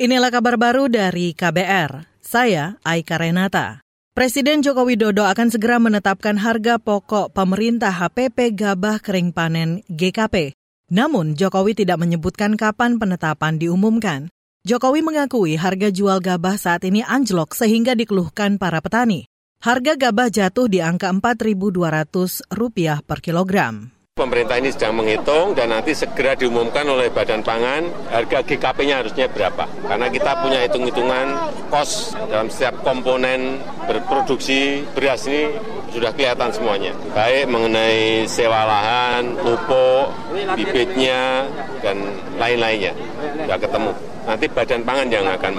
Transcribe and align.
Inilah 0.00 0.32
kabar 0.32 0.56
baru 0.56 0.88
dari 0.88 1.36
KBR. 1.36 2.08
Saya 2.24 2.80
Aika 2.88 3.20
Renata. 3.20 3.84
Presiden 4.16 4.64
Joko 4.64 4.88
Widodo 4.88 5.28
akan 5.28 5.52
segera 5.52 5.76
menetapkan 5.76 6.40
harga 6.40 6.80
pokok 6.80 7.36
pemerintah 7.36 7.92
HPP 7.92 8.56
Gabah 8.56 8.96
Kering 9.04 9.36
Panen 9.36 9.84
GKP. 9.92 10.56
Namun, 10.88 11.36
Jokowi 11.36 11.76
tidak 11.76 12.00
menyebutkan 12.00 12.56
kapan 12.56 12.96
penetapan 12.96 13.60
diumumkan. 13.60 14.32
Jokowi 14.64 15.04
mengakui 15.04 15.60
harga 15.60 15.92
jual 15.92 16.24
gabah 16.24 16.56
saat 16.56 16.80
ini 16.88 17.04
anjlok 17.04 17.52
sehingga 17.52 17.92
dikeluhkan 17.92 18.56
para 18.56 18.80
petani. 18.80 19.28
Harga 19.60 20.00
gabah 20.00 20.32
jatuh 20.32 20.64
di 20.72 20.80
angka 20.80 21.12
Rp4.200 21.12 23.04
per 23.04 23.20
kilogram. 23.20 23.99
Pemerintah 24.20 24.60
ini 24.60 24.68
sedang 24.68 25.00
menghitung 25.00 25.56
dan 25.56 25.72
nanti 25.72 25.96
segera 25.96 26.36
diumumkan 26.36 26.84
oleh 26.84 27.08
Badan 27.08 27.40
Pangan 27.40 27.88
harga 28.12 28.44
GKP-nya 28.44 29.00
harusnya 29.00 29.32
berapa. 29.32 29.64
Karena 29.64 30.12
kita 30.12 30.44
punya 30.44 30.60
hitung-hitungan 30.60 31.26
kos 31.72 32.12
dalam 32.28 32.52
setiap 32.52 32.84
komponen 32.84 33.64
berproduksi 33.88 34.84
beras 34.92 35.24
ini 35.24 35.56
sudah 35.96 36.12
kelihatan 36.12 36.52
semuanya. 36.52 36.92
Baik 37.16 37.48
mengenai 37.48 38.28
sewa 38.28 38.68
lahan, 38.68 39.40
pupuk, 39.40 40.12
bibitnya, 40.52 41.48
dan 41.80 42.04
lain-lainnya. 42.36 42.92
Sudah 43.40 43.56
ketemu. 43.56 43.92
Nanti 44.28 44.46
Badan 44.52 44.82
Pangan 44.84 45.08
yang 45.08 45.26
akan 45.32 45.52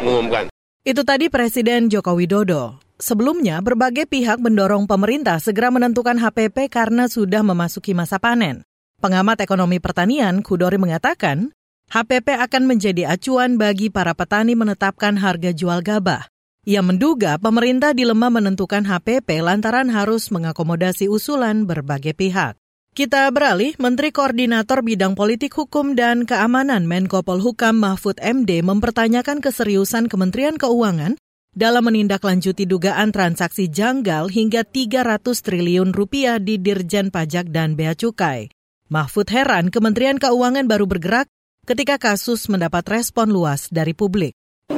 mengumumkan. 0.00 0.48
Itu 0.88 1.04
tadi 1.04 1.28
Presiden 1.28 1.92
Joko 1.92 2.16
Widodo. 2.16 2.85
Sebelumnya, 2.96 3.60
berbagai 3.60 4.08
pihak 4.08 4.40
mendorong 4.40 4.88
pemerintah 4.88 5.36
segera 5.36 5.68
menentukan 5.68 6.16
HPP 6.16 6.72
karena 6.72 7.12
sudah 7.12 7.44
memasuki 7.44 7.92
masa 7.92 8.16
panen. 8.16 8.64
Pengamat 9.04 9.44
ekonomi 9.44 9.76
pertanian, 9.76 10.40
Kudori 10.40 10.80
mengatakan, 10.80 11.52
HPP 11.92 12.40
akan 12.40 12.64
menjadi 12.64 13.12
acuan 13.12 13.60
bagi 13.60 13.92
para 13.92 14.16
petani 14.16 14.56
menetapkan 14.56 15.20
harga 15.20 15.52
jual 15.52 15.84
gabah. 15.84 16.24
Ia 16.64 16.80
menduga 16.80 17.36
pemerintah 17.36 17.92
dilema 17.92 18.32
menentukan 18.32 18.82
HPP 18.82 19.44
lantaran 19.44 19.86
harus 19.92 20.32
mengakomodasi 20.34 21.06
usulan 21.06 21.68
berbagai 21.68 22.16
pihak. 22.16 22.56
Kita 22.96 23.28
beralih, 23.28 23.76
Menteri 23.76 24.08
Koordinator 24.08 24.80
Bidang 24.80 25.12
Politik 25.12 25.52
Hukum 25.52 25.92
dan 25.92 26.24
Keamanan 26.24 26.88
Menko 26.88 27.20
Polhukam 27.20 27.76
Mahfud 27.76 28.16
MD 28.24 28.64
mempertanyakan 28.64 29.44
keseriusan 29.44 30.08
Kementerian 30.08 30.56
Keuangan 30.56 31.20
dalam 31.56 31.88
menindaklanjuti 31.88 32.68
dugaan 32.68 33.16
transaksi 33.16 33.72
janggal 33.72 34.28
hingga 34.28 34.68
300 34.68 35.24
triliun 35.40 35.96
rupiah 35.96 36.36
di 36.36 36.60
Dirjen 36.60 37.08
Pajak 37.08 37.48
dan 37.48 37.80
Bea 37.80 37.96
Cukai. 37.96 38.52
Mahfud 38.92 39.32
heran 39.32 39.72
Kementerian 39.72 40.20
Keuangan 40.20 40.68
baru 40.68 40.84
bergerak 40.84 41.32
ketika 41.64 41.96
kasus 41.96 42.52
mendapat 42.52 42.84
respon 42.92 43.32
luas 43.32 43.72
dari 43.72 43.96
publik 43.96 44.35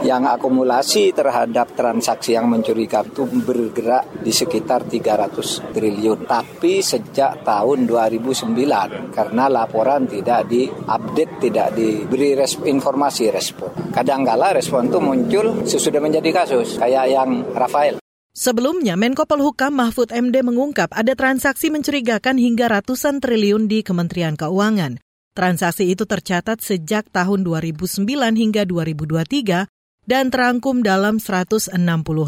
yang 0.09 0.25
akumulasi 0.25 1.13
terhadap 1.13 1.77
transaksi 1.77 2.33
yang 2.33 2.49
mencurigakan 2.49 3.13
itu 3.13 3.25
bergerak 3.45 4.25
di 4.25 4.33
sekitar 4.33 4.89
300 4.89 5.77
triliun. 5.77 6.25
Tapi 6.25 6.81
sejak 6.81 7.45
tahun 7.45 7.85
2009 7.85 9.13
karena 9.13 9.45
laporan 9.53 10.09
tidak 10.09 10.49
diupdate, 10.49 11.35
tidak 11.45 11.77
diberi 11.77 12.33
resp 12.33 12.65
informasi 12.65 13.29
respon. 13.29 13.93
Kadangkala 13.93 14.57
respon 14.57 14.89
itu 14.89 14.99
muncul 15.01 15.47
sesudah 15.69 16.01
menjadi 16.01 16.31
kasus 16.33 16.81
kayak 16.81 17.13
yang 17.13 17.45
Rafael. 17.53 18.01
Sebelumnya, 18.33 18.95
Menko 18.95 19.27
Polhukam 19.27 19.75
Mahfud 19.77 20.15
MD 20.15 20.47
mengungkap 20.47 20.95
ada 20.95 21.13
transaksi 21.19 21.75
mencurigakan 21.75 22.39
hingga 22.39 22.71
ratusan 22.71 23.19
triliun 23.19 23.67
di 23.67 23.83
Kementerian 23.83 24.39
Keuangan. 24.39 25.03
Transaksi 25.35 25.91
itu 25.91 26.07
tercatat 26.07 26.63
sejak 26.63 27.11
tahun 27.11 27.43
2009 27.43 28.07
hingga 28.39 28.63
2023 28.63 29.78
dan 30.09 30.33
terangkum 30.33 30.81
dalam 30.81 31.21
160 31.21 31.77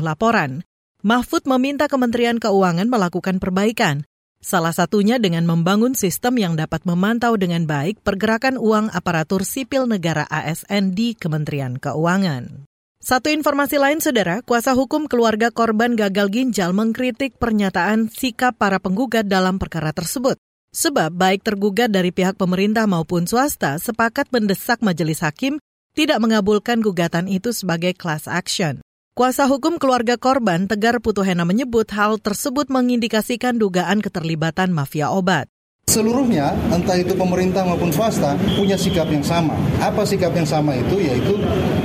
laporan. 0.04 0.60
Mahfud 1.00 1.48
meminta 1.48 1.88
Kementerian 1.88 2.36
Keuangan 2.36 2.92
melakukan 2.92 3.40
perbaikan, 3.40 4.04
salah 4.44 4.76
satunya 4.76 5.16
dengan 5.16 5.48
membangun 5.48 5.96
sistem 5.96 6.36
yang 6.36 6.60
dapat 6.60 6.84
memantau 6.84 7.40
dengan 7.40 7.64
baik 7.64 8.04
pergerakan 8.04 8.60
uang 8.60 8.92
aparatur 8.92 9.48
sipil 9.48 9.88
negara 9.88 10.28
ASN 10.28 10.92
di 10.92 11.16
Kementerian 11.16 11.80
Keuangan. 11.80 12.68
Satu 13.00 13.32
informasi 13.32 13.80
lain, 13.80 14.04
saudara, 14.04 14.44
kuasa 14.44 14.76
hukum 14.76 15.08
keluarga 15.08 15.48
korban 15.48 15.96
gagal 15.96 16.28
ginjal 16.28 16.76
mengkritik 16.76 17.32
pernyataan 17.40 18.12
sikap 18.12 18.60
para 18.60 18.76
penggugat 18.76 19.24
dalam 19.24 19.56
perkara 19.56 19.96
tersebut. 19.96 20.36
Sebab 20.76 21.08
baik 21.16 21.40
tergugat 21.40 21.88
dari 21.88 22.12
pihak 22.12 22.36
pemerintah 22.36 22.84
maupun 22.84 23.24
swasta 23.24 23.80
sepakat 23.80 24.28
mendesak 24.28 24.84
majelis 24.84 25.24
hakim 25.24 25.56
tidak 25.94 26.22
mengabulkan 26.22 26.80
gugatan 26.80 27.26
itu 27.26 27.50
sebagai 27.50 27.92
class 27.92 28.30
action. 28.30 28.78
Kuasa 29.10 29.44
hukum 29.50 29.76
keluarga 29.76 30.14
korban 30.16 30.70
Tegar 30.70 31.02
Putuhena 31.02 31.42
menyebut 31.42 31.90
hal 31.92 32.16
tersebut 32.22 32.70
mengindikasikan 32.70 33.58
dugaan 33.58 34.00
keterlibatan 34.00 34.70
mafia 34.70 35.10
obat. 35.10 35.50
Seluruhnya, 35.90 36.54
entah 36.70 36.94
itu 36.94 37.18
pemerintah 37.18 37.66
maupun 37.66 37.90
swasta, 37.90 38.38
punya 38.54 38.78
sikap 38.78 39.10
yang 39.10 39.26
sama. 39.26 39.58
Apa 39.82 40.06
sikap 40.06 40.30
yang 40.30 40.46
sama 40.46 40.78
itu? 40.78 41.02
Yaitu 41.02 41.34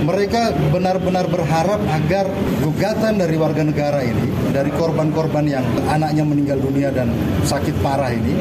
mereka 0.05 0.53
benar-benar 0.69 1.25
berharap 1.25 1.81
agar 1.89 2.29
gugatan 2.61 3.17
dari 3.17 3.33
warga 3.33 3.65
negara 3.65 4.05
ini, 4.05 4.29
dari 4.53 4.69
korban-korban 4.77 5.49
yang 5.49 5.65
anaknya 5.89 6.21
meninggal 6.21 6.61
dunia 6.61 6.93
dan 6.93 7.09
sakit 7.49 7.73
parah 7.81 8.13
ini, 8.13 8.37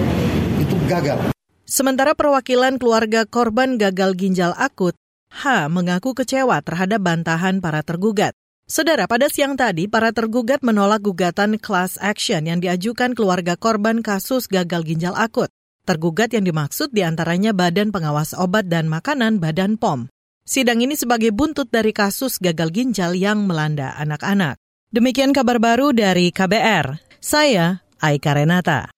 itu 0.61 0.77
gagal. 0.85 1.33
Sementara 1.65 2.13
perwakilan 2.13 2.77
keluarga 2.77 3.25
korban 3.25 3.81
gagal 3.81 4.21
ginjal 4.21 4.53
akut 4.61 4.93
H 5.35 5.67
mengaku 5.67 6.15
kecewa 6.15 6.63
terhadap 6.63 7.03
bantahan 7.03 7.59
para 7.59 7.83
tergugat. 7.83 8.39
Saudara, 8.65 9.05
pada 9.05 9.29
siang 9.29 9.59
tadi, 9.59 9.91
para 9.91 10.15
tergugat 10.15 10.63
menolak 10.63 11.05
gugatan 11.05 11.61
class 11.61 11.99
action 12.01 12.47
yang 12.49 12.63
diajukan 12.63 13.13
keluarga 13.13 13.59
korban 13.59 14.01
kasus 14.01 14.47
gagal 14.49 14.87
ginjal 14.87 15.13
akut. 15.19 15.53
Tergugat 15.85 16.33
yang 16.33 16.49
dimaksud 16.49 16.95
di 16.97 17.05
antaranya 17.05 17.53
Badan 17.53 17.93
Pengawas 17.93 18.33
Obat 18.33 18.73
dan 18.73 18.89
Makanan 18.89 19.37
Badan 19.37 19.77
POM. 19.77 20.09
Sidang 20.49 20.81
ini 20.81 20.97
sebagai 20.97 21.29
buntut 21.29 21.69
dari 21.69 21.93
kasus 21.93 22.41
gagal 22.41 22.73
ginjal 22.73 23.13
yang 23.13 23.45
melanda 23.45 23.93
anak-anak. 24.01 24.57
Demikian 24.89 25.37
kabar 25.37 25.61
baru 25.61 25.93
dari 25.93 26.33
KBR. 26.33 27.21
Saya 27.21 27.85
Aika 28.01 28.33
Renata. 28.33 28.89